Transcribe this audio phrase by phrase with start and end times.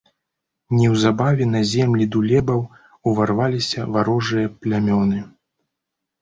[0.77, 2.63] Неўзабаве на землі дулебаў
[3.11, 5.21] уварваліся варожыя плямёны.